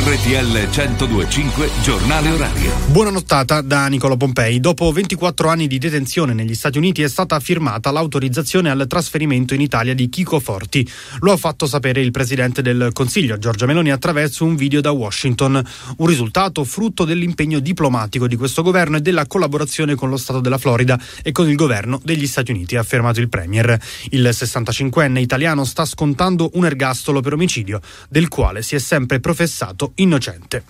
RTL 0.00 0.68
1025 0.70 1.70
Giornale 1.82 2.30
Orario. 2.30 2.72
Buona 2.86 3.10
nottata 3.10 3.60
da 3.60 3.88
Nicolo 3.88 4.16
Pompei. 4.16 4.60
Dopo 4.60 4.90
24 4.92 5.48
anni 5.48 5.66
di 5.66 5.78
detenzione 5.78 6.34
negli 6.34 6.54
Stati 6.54 6.78
Uniti 6.78 7.02
è 7.02 7.08
stata 7.08 7.38
firmata 7.40 7.90
l'autorizzazione 7.90 8.70
al 8.70 8.86
trasferimento 8.86 9.54
in 9.54 9.60
Italia 9.60 9.94
di 9.94 10.08
Chico 10.08 10.38
Forti. 10.38 10.88
Lo 11.18 11.32
ha 11.32 11.36
fatto 11.36 11.66
sapere 11.66 12.00
il 12.00 12.12
presidente 12.12 12.62
del 12.62 12.90
Consiglio, 12.92 13.38
Giorgia 13.38 13.66
Meloni, 13.66 13.90
attraverso 13.90 14.44
un 14.44 14.54
video 14.54 14.80
da 14.80 14.92
Washington. 14.92 15.62
Un 15.96 16.06
risultato 16.06 16.62
frutto 16.64 17.04
dell'impegno 17.04 17.58
diplomatico 17.58 18.28
di 18.28 18.36
questo 18.36 18.62
governo 18.62 18.98
e 18.98 19.00
della 19.00 19.26
collaborazione 19.26 19.96
con 19.96 20.08
lo 20.08 20.16
Stato 20.16 20.38
della 20.38 20.58
Florida 20.58 20.98
e 21.22 21.32
con 21.32 21.50
il 21.50 21.56
governo 21.56 22.00
degli 22.04 22.28
Stati 22.28 22.52
Uniti, 22.52 22.76
ha 22.76 22.80
affermato 22.80 23.18
il 23.18 23.28
Premier. 23.28 23.78
Il 24.10 24.26
65enne 24.32 25.18
italiano 25.18 25.64
sta 25.64 25.84
scontando 25.84 26.50
un 26.54 26.64
ergastolo 26.64 27.20
per 27.20 27.32
omicidio, 27.32 27.80
del 28.08 28.28
quale 28.28 28.62
si 28.62 28.76
è 28.76 28.78
sempre 28.78 29.18
professato 29.18 29.86
innocente. 29.96 30.64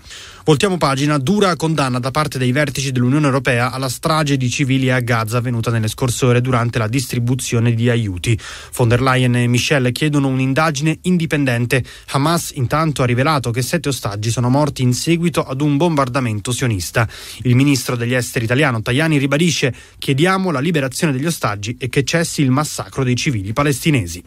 Voltiamo 0.48 0.78
pagina, 0.78 1.18
dura 1.18 1.56
condanna 1.56 1.98
da 1.98 2.10
parte 2.10 2.38
dei 2.38 2.52
vertici 2.52 2.90
dell'Unione 2.90 3.26
Europea 3.26 3.70
alla 3.70 3.90
strage 3.90 4.38
di 4.38 4.48
civili 4.48 4.90
a 4.90 5.00
Gaza 5.00 5.36
avvenuta 5.36 5.70
nelle 5.70 5.88
scorse 5.88 6.24
ore 6.24 6.40
durante 6.40 6.78
la 6.78 6.88
distribuzione 6.88 7.74
di 7.74 7.90
aiuti. 7.90 8.38
Von 8.74 8.88
der 8.88 9.02
Leyen 9.02 9.36
e 9.36 9.46
Michel 9.46 9.92
chiedono 9.92 10.28
un'indagine 10.28 11.00
indipendente. 11.02 11.84
Hamas 12.12 12.52
intanto 12.54 13.02
ha 13.02 13.04
rivelato 13.04 13.50
che 13.50 13.60
sette 13.60 13.90
ostaggi 13.90 14.30
sono 14.30 14.48
morti 14.48 14.80
in 14.80 14.94
seguito 14.94 15.44
ad 15.44 15.60
un 15.60 15.76
bombardamento 15.76 16.50
sionista. 16.50 17.06
Il 17.42 17.54
ministro 17.54 17.94
degli 17.94 18.14
esteri 18.14 18.46
italiano 18.46 18.80
Tajani 18.80 19.18
ribadisce 19.18 19.74
chiediamo 19.98 20.50
la 20.50 20.60
liberazione 20.60 21.12
degli 21.12 21.26
ostaggi 21.26 21.76
e 21.78 21.90
che 21.90 22.04
cessi 22.04 22.40
il 22.40 22.50
massacro 22.50 23.04
dei 23.04 23.16
civili 23.16 23.52
palestinesi. 23.52 24.24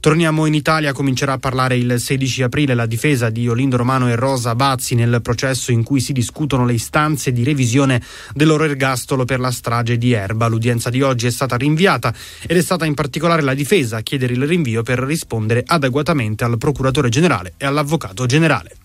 Torniamo 0.00 0.46
in 0.46 0.54
Italia, 0.54 0.92
comincerà 0.92 1.34
a 1.34 1.38
parlare 1.38 1.76
il 1.76 1.98
16 1.98 2.42
aprile 2.42 2.74
la 2.74 2.86
difesa 2.86 3.30
di 3.30 3.48
Olindo 3.48 3.76
Romano 3.76 4.08
e 4.08 4.14
Rosa 4.14 4.54
Bazzi 4.54 4.94
nel 4.94 5.20
processo 5.22 5.72
in 5.72 5.82
cui 5.82 6.00
si 6.00 6.12
discutono 6.12 6.64
le 6.64 6.74
istanze 6.74 7.32
di 7.32 7.42
revisione 7.42 8.02
del 8.32 8.46
loro 8.46 8.64
ergastolo 8.64 9.24
per 9.24 9.40
la 9.40 9.50
strage 9.50 9.98
di 9.98 10.12
Erba. 10.12 10.46
L'udienza 10.46 10.90
di 10.90 11.02
oggi 11.02 11.26
è 11.26 11.30
stata 11.30 11.56
rinviata 11.56 12.14
ed 12.46 12.56
è 12.56 12.62
stata 12.62 12.84
in 12.84 12.94
particolare 12.94 13.42
la 13.42 13.54
difesa 13.54 13.96
a 13.96 14.02
chiedere 14.02 14.34
il 14.34 14.46
rinvio 14.46 14.82
per 14.82 15.00
rispondere 15.00 15.62
adeguatamente 15.66 16.44
al 16.44 16.58
procuratore 16.58 17.08
generale 17.08 17.54
e 17.56 17.66
all'avvocato 17.66 18.26
generale. 18.26 18.76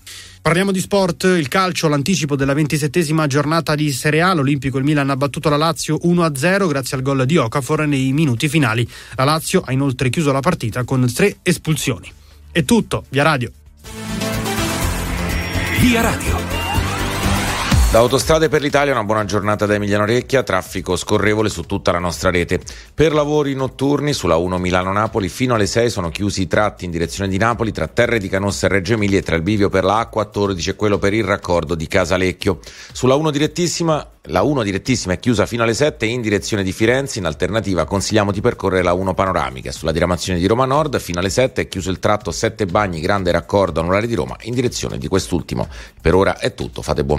Parliamo 0.42 0.72
di 0.72 0.80
sport, 0.80 1.25
il 1.38 1.47
calcio, 1.47 1.88
l'anticipo 1.88 2.36
della 2.36 2.56
ventisettesima 2.56 3.28
giornata 3.28 3.75
di 3.75 3.92
Serie 3.92 4.22
A, 4.22 4.34
l'Olimpico 4.34 4.80
il 4.80 4.84
Milan 4.84 5.11
ha 5.11 5.16
battuto 5.16 5.50
la 5.50 5.56
Lazio 5.56 6.00
1-0 6.03 6.67
grazie 6.67 6.97
al 6.97 7.03
gol 7.03 7.25
di 7.25 7.38
Okafor 7.38 7.86
nei 7.86 8.11
minuti 8.11 8.50
finali. 8.50 8.89
La 9.16 9.23
Lazio 9.23 9.62
ha 9.62 9.72
inoltre 9.72 10.09
chiuso 10.09 10.31
la 10.31 10.39
partita 10.39 10.84
con 10.84 11.08
tre 11.14 11.38
espulsioni. 11.44 12.12
È 12.52 12.66
tutto, 12.66 13.06
via 13.09 13.22
radio. 13.22 13.52
Via 15.80 16.02
radio. 16.02 16.61
Da 17.92 18.00
Autostrade 18.00 18.47
per 18.47 18.61
l'Italia 18.61 18.94
una 18.94 19.03
buona 19.03 19.25
giornata 19.25 19.66
da 19.66 19.73
Emiliano 19.73 20.06
Recchia, 20.06 20.44
traffico 20.44 20.95
scorrevole 20.95 21.50
su 21.50 21.64
tutta 21.64 21.92
la 21.92 22.00
nostra 22.00 22.30
rete. 22.30 22.61
Per 22.94 23.11
lavori 23.11 23.53
notturni 23.53 24.14
sulla 24.14 24.38
1 24.38 24.58
Milano-Napoli 24.59 25.28
fino 25.28 25.56
alle 25.56 25.66
6 25.66 25.89
sono 25.89 26.08
chiusi 26.08 26.44
i 26.44 26.47
tratti 26.47 26.86
in 26.86 26.92
direzione 26.92 27.30
di 27.30 27.38
Napoli 27.38 27.73
tra 27.73 27.88
Terre 27.88 28.17
di 28.17 28.30
Canossa 28.30 28.67
e 28.67 28.69
Reggio 28.69 28.94
Emilia 28.94 29.19
e 29.19 29.23
tra 29.23 29.36
il 29.36 29.42
bivio 29.42 29.67
per 29.67 29.84
la 29.84 30.09
A14 30.09 30.69
e 30.69 30.75
quello 30.75 31.00
per 31.00 31.14
il 31.14 31.25
raccordo 31.25 31.75
di 31.75 31.86
Casalecchio. 31.86 32.59
Sulla 32.94 33.16
1 33.16 33.30
direttissima 33.30 34.08
la 34.25 34.44
1 34.44 34.62
direttissima 34.62 35.14
è 35.14 35.19
chiusa 35.19 35.47
fino 35.47 35.64
alle 35.64 35.73
7 35.73 36.06
in 36.06 36.22
direzione 36.22 36.62
di 36.62 36.72
Firenze, 36.72 37.17
in 37.17 37.25
alternativa 37.25 37.86
consigliamo 37.86 38.31
di 38.31 38.39
percorrere 38.39 38.84
la 38.84 38.94
1 38.94 39.16
panoramica. 39.16 39.72
Sulla 39.72 39.92
diramazione 39.92 40.38
di 40.38 40.45
Roma 40.45 40.66
Nord 40.66 41.00
fino 41.00 41.17
alle 41.17 41.31
7 41.31 41.64
è 41.64 41.67
chiuso 41.67 41.89
il 41.89 41.97
tratto 41.97 42.30
7 42.30 42.67
bagni 42.67 43.00
grande 43.00 43.31
raccordo 43.31 43.80
anulare 43.80 44.06
di 44.06 44.14
Roma 44.14 44.36
in 44.42 44.53
direzione 44.53 45.00
di 45.00 45.08
quest'ultimo. 45.08 45.67
Per 46.00 46.14
ora 46.14 46.38
è 46.38 46.53
tutto, 46.53 46.84
fate 46.84 47.03
buon 47.03 47.09